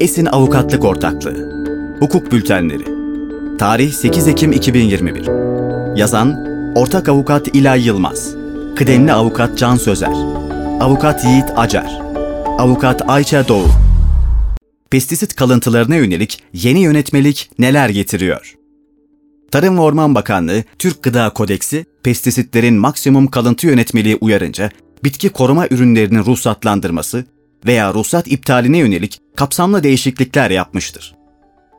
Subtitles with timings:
[0.00, 1.66] Esin Avukatlık Ortaklığı.
[2.00, 2.84] Hukuk Bültenleri.
[3.58, 8.34] Tarih 8 Ekim 2021 Yazan Ortak Avukat İlay Yılmaz.
[8.76, 10.12] Kıdemli Avukat Can Sözer.
[10.80, 12.00] Avukat Yiğit Acar.
[12.58, 13.66] Avukat Ayça Doğu.
[14.90, 18.54] Pestisit kalıntılarına yönelik yeni yönetmelik neler getiriyor?
[19.50, 24.70] Tarım ve Orman Bakanlığı Türk Gıda Kodeksi pestisitlerin maksimum kalıntı yönetmeliği uyarınca
[25.04, 27.24] bitki koruma ürünlerinin ruhsatlandırması
[27.66, 31.14] veya ruhsat iptaline yönelik kapsamlı değişiklikler yapmıştır.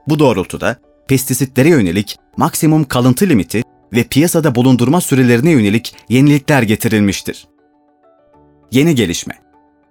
[0.08, 0.76] Bu doğrultuda
[1.08, 7.48] pestisitlere yönelik maksimum kalıntı limiti ve piyasada bulundurma sürelerine yönelik yenilikler getirilmiştir.
[8.72, 9.34] Yeni gelişme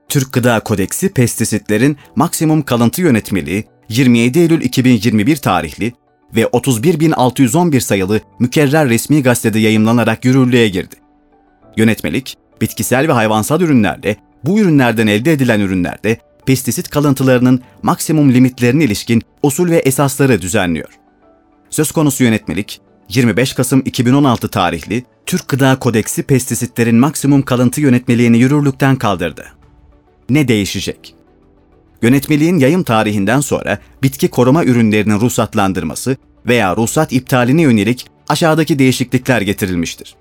[0.08, 5.92] Türk Gıda Kodeksi pestisitlerin maksimum kalıntı yönetmeliği 27 Eylül 2021 tarihli
[6.36, 10.96] ve 31.611 sayılı mükerrer resmi gazetede yayımlanarak yürürlüğe girdi.
[11.76, 19.22] Yönetmelik, bitkisel ve hayvansal ürünlerde, bu ürünlerden elde edilen ürünlerde pestisit kalıntılarının maksimum limitlerine ilişkin
[19.42, 20.88] usul ve esasları düzenliyor.
[21.70, 28.96] Söz konusu yönetmelik, 25 Kasım 2016 tarihli Türk Gıda Kodeksi pestisitlerin maksimum kalıntı yönetmeliğini yürürlükten
[28.96, 29.46] kaldırdı.
[30.30, 31.14] Ne değişecek?
[32.02, 40.14] Yönetmeliğin yayım tarihinden sonra bitki koruma ürünlerinin ruhsatlandırması veya ruhsat iptaline yönelik aşağıdaki değişiklikler getirilmiştir.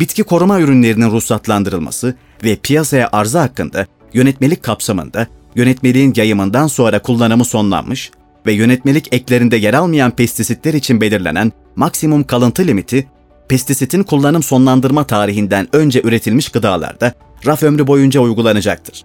[0.00, 8.10] Bitki koruma ürünlerinin ruhsatlandırılması ve piyasaya arzı hakkında yönetmelik kapsamında yönetmeliğin yayımından sonra kullanımı sonlanmış
[8.46, 13.06] ve yönetmelik eklerinde yer almayan pestisitler için belirlenen maksimum kalıntı limiti,
[13.48, 17.12] pestisitin kullanım sonlandırma tarihinden önce üretilmiş gıdalarda
[17.46, 19.04] raf ömrü boyunca uygulanacaktır.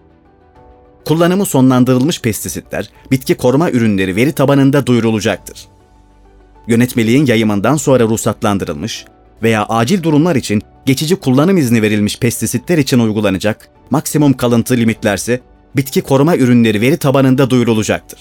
[1.05, 5.67] Kullanımı sonlandırılmış pestisitler, bitki koruma ürünleri veri tabanında duyurulacaktır.
[6.67, 9.05] Yönetmeliğin yayımından sonra ruhsatlandırılmış
[9.43, 15.39] veya acil durumlar için geçici kullanım izni verilmiş pestisitler için uygulanacak maksimum kalıntı limitlerse
[15.75, 18.19] bitki koruma ürünleri veri tabanında duyurulacaktır.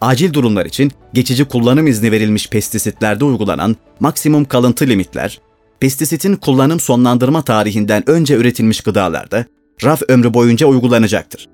[0.00, 5.40] Acil durumlar için geçici kullanım izni verilmiş pestisitlerde uygulanan maksimum kalıntı limitler,
[5.80, 9.44] pestisitin kullanım sonlandırma tarihinden önce üretilmiş gıdalarda
[9.84, 11.48] raf ömrü boyunca uygulanacaktır.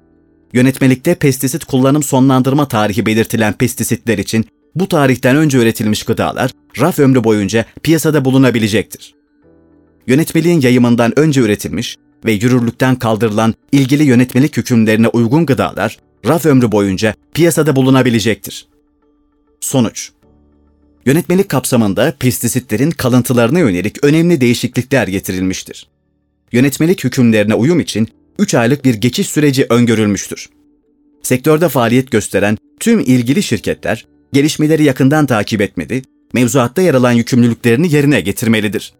[0.53, 6.51] Yönetmelikte pestisit kullanım sonlandırma tarihi belirtilen pestisitler için bu tarihten önce üretilmiş gıdalar
[6.81, 9.15] raf ömrü boyunca piyasada bulunabilecektir.
[10.07, 17.15] Yönetmeliğin yayımından önce üretilmiş ve yürürlükten kaldırılan ilgili yönetmelik hükümlerine uygun gıdalar raf ömrü boyunca
[17.35, 18.67] piyasada bulunabilecektir.
[19.61, 20.11] Sonuç
[21.07, 25.89] Yönetmelik kapsamında pestisitlerin kalıntılarına yönelik önemli değişiklikler getirilmiştir.
[26.53, 28.09] Yönetmelik hükümlerine uyum için
[28.39, 30.49] 3 aylık bir geçiş süreci öngörülmüştür.
[31.23, 36.03] Sektörde faaliyet gösteren tüm ilgili şirketler gelişmeleri yakından takip etmeli,
[36.33, 38.93] mevzuatta yer alan yükümlülüklerini yerine getirmelidir.